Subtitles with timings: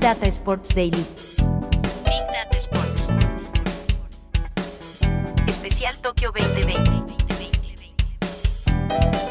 [0.00, 1.04] Data Sports Daily.
[1.36, 3.10] Big Data Sports.
[5.46, 9.29] Especial Tokio 2020.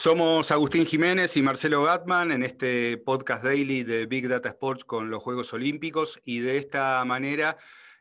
[0.00, 5.10] Somos Agustín Jiménez y Marcelo Gatman en este podcast daily de Big Data Sports con
[5.10, 7.58] los Juegos Olímpicos y de esta manera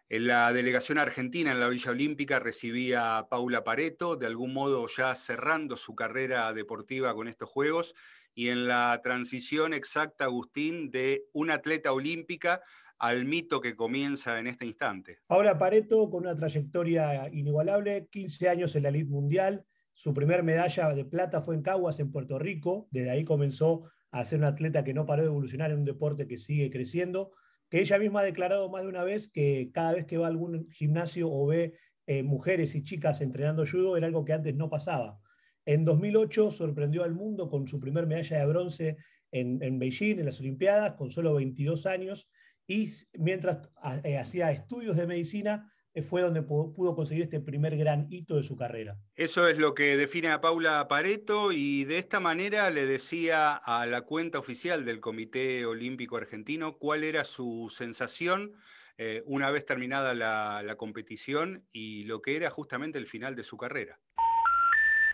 [0.08, 5.13] la delegación argentina en la Villa Olímpica recibía a Paula Pareto, de algún modo ya
[5.13, 7.94] cerrando su carrera deportiva con estos Juegos
[8.34, 12.61] y en la transición exacta, Agustín, de una atleta olímpica
[12.97, 15.20] al mito que comienza en este instante.
[15.27, 19.66] Paula Pareto con una trayectoria inigualable, 15 años en la elite mundial,
[20.00, 22.88] su primer medalla de plata fue en Caguas, en Puerto Rico.
[22.89, 26.25] Desde ahí comenzó a ser una atleta que no paró de evolucionar en un deporte
[26.25, 27.33] que sigue creciendo.
[27.67, 30.30] Que ella misma ha declarado más de una vez que cada vez que va a
[30.30, 31.73] algún gimnasio o ve
[32.08, 35.19] eh, mujeres y chicas entrenando judo era algo que antes no pasaba.
[35.66, 38.97] En 2008 sorprendió al mundo con su primer medalla de bronce
[39.34, 42.30] en, Beijing, en las Olimpiadas, con solo 22 años,
[42.66, 43.69] y mientras
[44.06, 45.69] eh, hacía estudios de medicina,
[46.07, 48.97] fue donde pudo conseguir este primer gran hito de su carrera.
[49.15, 53.85] Eso es lo que define a Paula Pareto y de esta manera le decía a
[53.85, 58.53] la cuenta oficial del Comité Olímpico Argentino cuál era su sensación
[58.97, 63.57] eh, una vez terminada la competición y lo que era justamente el final de su
[63.57, 63.99] carrera.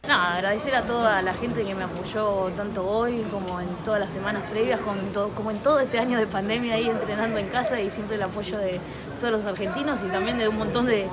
[0.04, 4.12] Nada, agradecer a toda la gente que me apoyó tanto hoy como en todas las
[4.12, 8.18] semanas previas, como en todo este año de pandemia ahí entrenando en casa y siempre
[8.18, 8.80] el apoyo de
[9.20, 11.08] todos los argentinos y también de un montón de,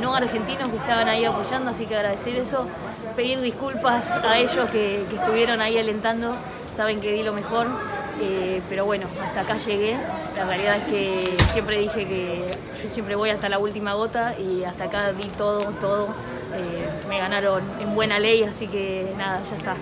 [0.00, 2.66] no argentinos que estaban ahí apoyando, así que agradecer eso,
[3.14, 6.34] pedir disculpas a ellos que, que estuvieron ahí alentando,
[6.74, 7.66] saben que di lo mejor
[8.20, 9.96] eh, pero bueno, hasta acá llegué.
[10.36, 12.50] La realidad es que siempre dije que
[12.88, 16.06] siempre voy hasta la última gota y hasta acá di todo, todo.
[16.54, 19.76] Eh, me ganaron en buena ley, así que nada, ya está.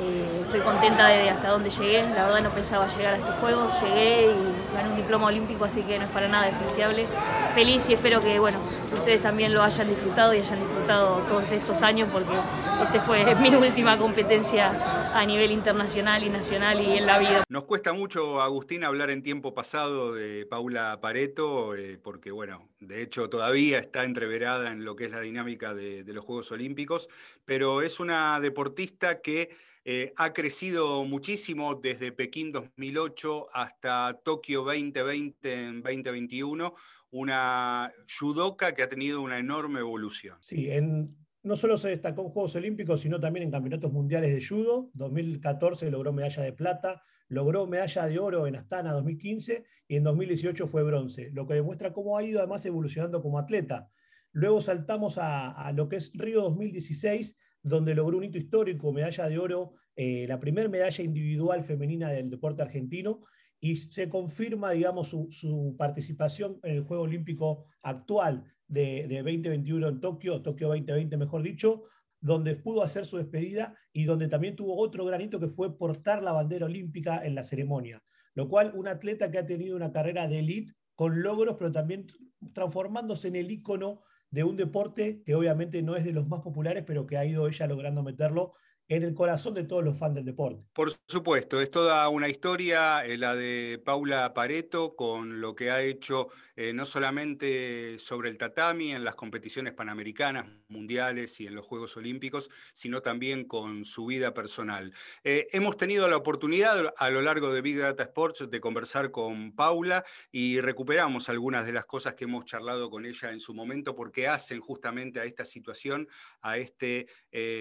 [0.00, 2.02] Eh, estoy contenta de hasta dónde llegué.
[2.02, 3.72] La verdad no pensaba llegar a estos juegos.
[3.82, 7.06] Llegué y gané un diploma olímpico, así que no es para nada despreciable.
[7.54, 8.58] Feliz y espero que bueno,
[8.92, 12.34] ustedes también lo hayan disfrutado y hayan disfrutado todos estos años porque
[12.82, 17.44] este fue mi última competencia a nivel internacional y nacional y en la vida.
[17.48, 23.02] Nos cuesta mucho, Agustín, hablar en tiempo pasado de Paula Pareto, eh, porque bueno, de
[23.02, 27.08] hecho todavía está entreverada en lo que es la dinámica de los Juegos Olímpicos,
[27.44, 29.50] pero es una deportista que
[29.84, 36.74] eh, ha crecido muchísimo desde Pekín 2008 hasta Tokio 2020 en 2021,
[37.12, 40.38] una judoka que ha tenido una enorme evolución.
[40.40, 44.44] Sí, en, no solo se destacó en Juegos Olímpicos, sino también en Campeonatos Mundiales de
[44.44, 44.90] Judo.
[44.94, 50.66] 2014 logró medalla de plata, logró medalla de oro en Astana 2015 y en 2018
[50.66, 53.90] fue bronce, lo que demuestra cómo ha ido además evolucionando como atleta.
[54.32, 59.38] Luego saltamos a, lo que es Río 2016, donde logró un hito histórico, medalla de
[59.38, 63.24] oro, eh, la primera medalla individual femenina del deporte argentino,
[63.64, 70.42] y se confirma, digamos, su, participación en el Juego Olímpico actual de, 2021 en Tokio,
[70.42, 71.84] Tokio 2020, mejor dicho,
[72.20, 76.32] donde pudo hacer su despedida y donde también tuvo otro granito que fue portar la
[76.32, 78.02] bandera olímpica en la ceremonia.
[78.34, 82.08] Lo cual, un atleta que ha tenido una carrera de élite con logros, pero también
[82.52, 84.02] transformándose en el ícono
[84.32, 87.46] de un deporte que obviamente no es de los más populares, pero que ha ido
[87.46, 88.54] ella logrando meterlo
[88.96, 90.62] en el corazón de todos los fans del deporte.
[90.72, 95.82] Por supuesto, es toda una historia, eh, la de Paula Pareto, con lo que ha
[95.82, 101.66] hecho eh, no solamente sobre el tatami en las competiciones panamericanas, mundiales y en los
[101.66, 104.92] Juegos Olímpicos, sino también con su vida personal.
[105.24, 109.54] Eh, hemos tenido la oportunidad a lo largo de Big Data Sports de conversar con
[109.54, 113.94] Paula y recuperamos algunas de las cosas que hemos charlado con ella en su momento
[113.94, 116.08] porque hacen justamente a esta situación,
[116.40, 117.06] a este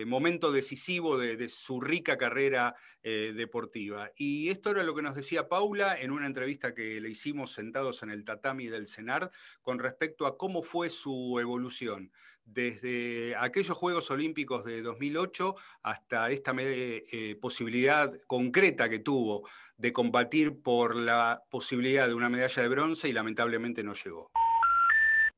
[0.06, 4.12] momento decisivo de, su rica carrera eh, deportiva.
[4.16, 8.04] Y esto era lo que nos decía Paula en una entrevista que le hicimos sentados
[8.04, 9.32] en el tatami del CENAR
[9.62, 12.12] con respecto a cómo fue su evolución
[12.46, 19.48] desde aquellos Juegos Olímpicos de 2008 hasta esta eh, posibilidad concreta que tuvo
[19.78, 24.32] de combatir por la posibilidad de una medalla de bronce y lamentablemente no llegó.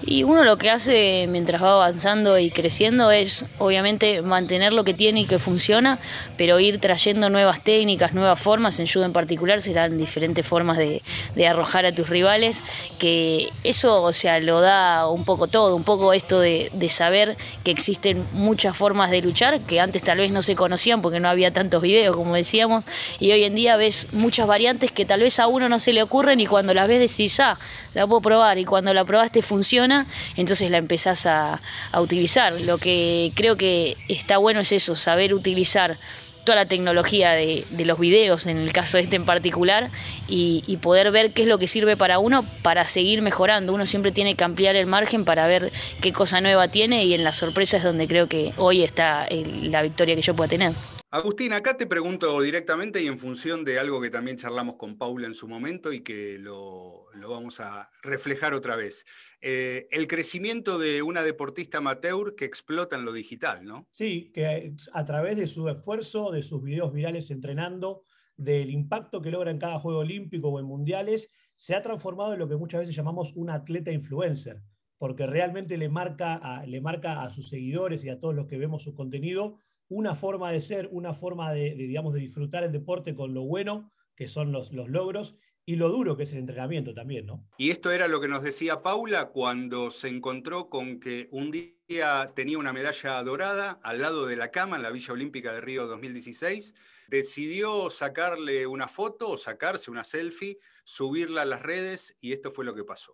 [0.05, 4.93] Y uno lo que hace mientras va avanzando y creciendo es obviamente mantener lo que
[4.93, 5.97] tiene y que funciona,
[6.35, 8.79] pero ir trayendo nuevas técnicas, nuevas formas.
[8.79, 11.01] En judo en particular serán diferentes formas de,
[11.47, 12.63] arrojar a tus rivales,
[12.99, 17.37] que eso, o sea, lo da un poco todo, un poco esto de, de saber
[17.63, 21.29] que existen muchas formas de luchar, que antes tal vez no se conocían porque no
[21.29, 22.83] había tantos videos, como decíamos,
[23.19, 26.01] y hoy en día ves muchas variantes que tal vez a uno no se le
[26.01, 27.57] ocurren y cuando las ves decís, ah,
[27.93, 29.92] la puedo probar, y cuando la probaste funciona
[30.35, 31.59] entonces la empezás a,
[31.99, 32.59] utilizar.
[32.61, 35.97] Lo que creo que está bueno es eso, saber utilizar
[36.43, 39.89] toda la tecnología de, los videos, en el caso de este en particular,
[40.27, 43.73] y, poder ver qué es lo que sirve para uno para seguir mejorando.
[43.73, 47.23] Uno siempre tiene que ampliar el margen para ver qué cosa nueva tiene y en
[47.23, 49.27] la sorpresa es donde creo que hoy está
[49.61, 50.73] la victoria que yo pueda tener.
[51.13, 55.27] Agustín, acá te pregunto directamente y en función de algo que también charlamos con Paula
[55.27, 59.05] en su momento y que lo, vamos a reflejar otra vez.
[59.39, 63.87] Eh, el crecimiento de una deportista amateur que explota en lo digital, ¿no?
[63.91, 68.05] Sí, que a través de su esfuerzo, de sus videos virales entrenando,
[68.35, 72.39] del impacto que logra en cada Juego Olímpico o en Mundiales, se ha transformado en
[72.39, 74.63] lo que muchas veces llamamos un atleta influencer,
[74.97, 78.81] porque realmente le marca le marca a sus seguidores y a todos los que vemos
[78.81, 79.59] su contenido
[79.93, 83.91] una forma de ser, una forma de, digamos, de disfrutar el deporte con lo bueno,
[84.15, 85.35] que son los, los logros,
[85.65, 87.47] y lo duro que es el entrenamiento también, ¿no?
[87.57, 92.33] Y esto era lo que nos decía Paula cuando se encontró con que un día
[92.35, 95.87] tenía una medalla dorada al lado de la cama en la Villa Olímpica de Río
[95.87, 96.73] 2016.
[97.07, 102.75] Decidió sacarle una foto, sacarse una selfie, subirla a las redes y esto fue lo
[102.75, 103.13] que pasó.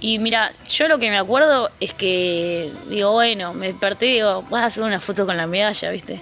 [0.00, 4.42] Y mira, yo lo que me acuerdo es que digo, bueno, me desperté y digo,
[4.50, 6.20] vas a hacer una foto con la medalla, ¿viste?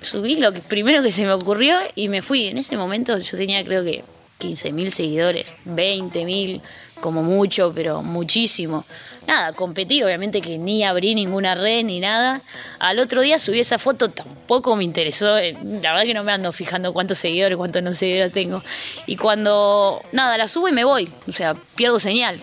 [0.00, 2.48] Subí lo que, primero que se me ocurrió y me fui.
[2.48, 4.02] En ese momento yo tenía creo que
[4.40, 6.60] 15.000 seguidores, 20.000
[7.00, 8.84] como mucho, pero muchísimo.
[9.26, 12.42] Nada, competí, obviamente que ni abrí ninguna red ni nada.
[12.78, 15.36] Al otro día subí esa foto, tampoco me interesó.
[15.36, 18.62] Eh, la verdad que no me ando fijando cuántos seguidores, cuántos no seguidores tengo.
[19.06, 21.10] Y cuando, nada, la subo y me voy.
[21.28, 22.40] O sea, pierdo señal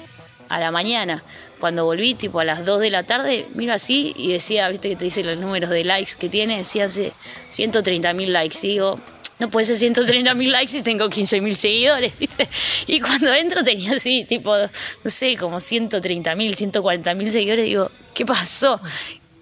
[0.50, 1.24] a la mañana.
[1.60, 4.96] Cuando volví, tipo a las 2 de la tarde, miro así y decía, viste que
[4.96, 8.58] te dice los números de likes que tiene, decían 130 mil likes.
[8.64, 9.00] Y digo,
[9.40, 12.14] no puede ser 130 mil likes si tengo 15 mil seguidores.
[12.88, 17.66] Y cuando entro tenía así, tipo, no sé, como 130 mil, 140 mil seguidores.
[17.66, 18.82] Digo, ¿qué pasó?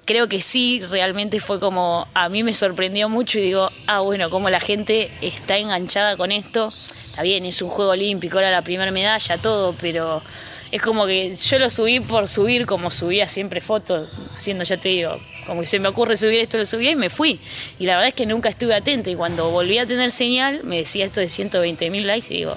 [0.06, 4.30] Creo que sí, realmente fue como, a mí me sorprendió mucho y digo, ah, bueno,
[4.30, 6.72] como la gente está enganchada con esto.
[7.10, 10.22] Está bien, es un juego olímpico, era la primera medalla, todo, pero
[10.72, 14.90] es como que yo lo subí por subir, como subía siempre fotos, haciendo, ya te
[14.90, 17.40] digo, como que se me ocurre subir esto, lo subí y me fui.
[17.80, 20.78] Y la verdad es que nunca estuve atenta y cuando volví a tener señal me
[20.78, 22.56] decía esto de 120 mil likes y digo,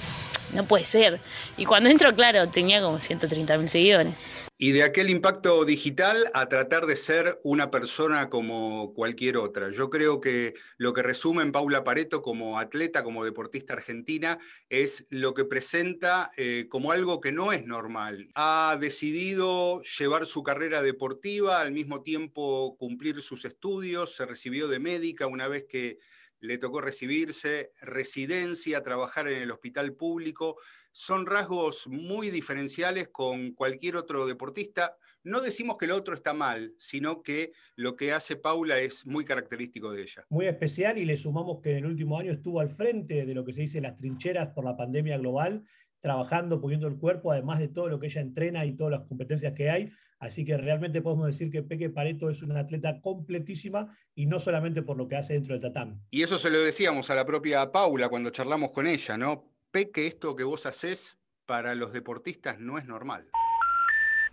[0.55, 1.21] no puede ser.
[1.57, 4.15] Y cuando entro, claro, tenía como 130 mil seguidores.
[4.63, 9.71] Y de aquel impacto digital a tratar de ser una persona como cualquier otra.
[9.71, 15.33] Yo creo que lo que resume Paula Pareto como atleta, como deportista argentina, es lo
[15.33, 18.29] que presenta eh, como algo que no es normal.
[18.35, 24.79] Ha decidido llevar su carrera deportiva, al mismo tiempo cumplir sus estudios, se recibió de
[24.79, 26.01] médica una vez que
[26.41, 30.57] le tocó recibirse, residencia, trabajar en el hospital público,
[30.93, 34.97] son rasgos muy diferenciales con cualquier otro deportista.
[35.23, 39.25] No decimos que el otro está mal, sino que lo que hace Paula es muy
[39.25, 40.25] característico de ella.
[40.31, 43.45] Muy especial y le sumamos que en el último año estuvo al frente de lo
[43.45, 45.65] que se dice las trincheras por la pandemia global,
[46.01, 49.53] trabajando, poniendo el cuerpo, además de todo lo que ella entrena y todas las competencias
[49.53, 49.93] que hay.
[50.21, 54.83] Así que realmente podemos decir que Peque Pareto es una atleta completísima y no solamente
[54.83, 55.97] por lo que hace dentro del tatami.
[56.11, 59.51] Y eso se lo decíamos a la propia Paula cuando charlamos con ella, ¿no?
[59.71, 63.29] Peque, esto que vos haces para los deportistas no es normal.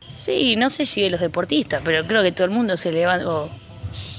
[0.02, 3.26] Sí, no sé si de los deportistas, pero creo que todo el mundo se levanta,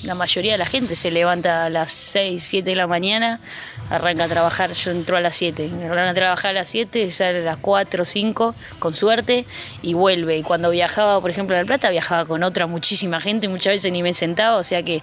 [0.05, 3.41] la mayoría de la gente se levanta a las 6, 7 de la mañana,
[3.91, 7.41] arranca a trabajar, yo entro a las 7, arranca a trabajar a las 7, sale
[7.41, 9.45] a las 4 o 5, con suerte,
[9.83, 10.39] y vuelve.
[10.39, 13.93] Y cuando viajaba, por ejemplo, a La Plata, viajaba con otra muchísima gente, muchas veces
[13.93, 15.03] ni me sentaba, o sea que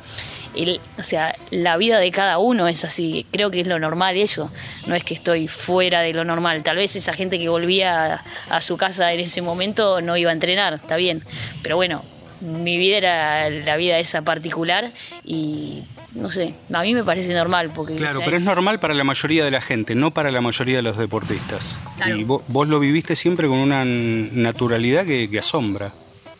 [0.55, 4.15] el, o sea, la vida de cada uno es así, creo que es lo normal
[4.15, 4.51] eso,
[4.87, 8.61] no es que estoy fuera de lo normal, tal vez esa gente que volvía a
[8.61, 11.23] su casa en ese momento no iba a entrenar, está bien,
[11.61, 12.03] pero bueno,
[12.42, 14.92] mi vida era la vida esa particular
[15.24, 15.84] y
[16.15, 17.72] no sé, a mí me parece normal.
[17.74, 20.77] Porque, claro, pero es normal para la mayoría de la gente, no para la mayoría
[20.77, 21.77] de los deportistas.
[22.06, 25.94] Y vos, lo viviste siempre con una naturalidad que, asombra.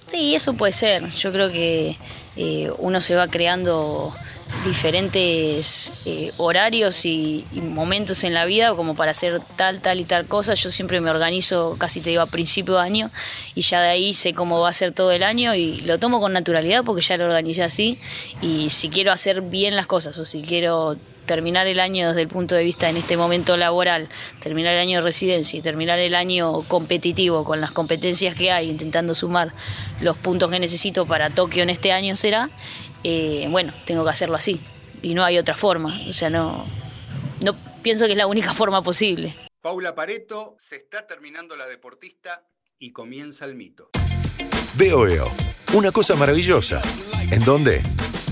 [0.08, 1.10] Sí, eso puede ser.
[1.12, 1.98] Yo creo que
[2.38, 4.14] eh, uno se va creando
[4.64, 10.26] diferentes eh, horarios y, momentos en la vida como para hacer tal, tal y tal
[10.26, 10.54] cosa.
[10.54, 13.12] Yo siempre me organizo, casi te digo, a principio de año
[13.54, 16.20] y ya de ahí sé cómo va a ser todo el año y lo tomo
[16.20, 18.00] con naturalidad porque ya lo organicé así
[18.42, 22.28] y si quiero hacer bien las cosas o si quiero terminar el año desde el
[22.28, 26.16] punto de vista en este momento laboral, terminar el año de residencia y terminar el
[26.16, 29.54] año competitivo con las competencias que hay, intentando sumar
[30.02, 32.50] los puntos que necesito para Tokio en este año será,
[33.04, 34.60] eh, bueno, tengo que hacerlo así.
[35.02, 35.90] Y no hay otra forma.
[36.10, 36.66] O sea, no,
[37.44, 39.36] no pienso que es la única forma posible.
[39.62, 42.48] Paula Pareto, se está terminando la deportista
[42.80, 43.90] y comienza el mito.
[44.76, 45.32] Veo, veo.
[45.74, 46.82] Una cosa maravillosa.
[47.32, 47.82] ¿En dónde?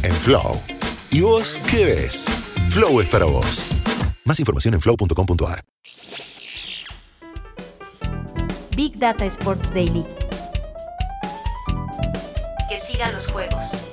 [0.03, 0.61] En Flow.
[1.09, 2.25] ¿Y vos qué ves?
[2.73, 3.67] Flow es para vos.
[4.25, 5.61] Más información en flow.com.ar.
[8.75, 10.03] Big Data Sports Daily.
[12.67, 13.92] Que sigan los juegos.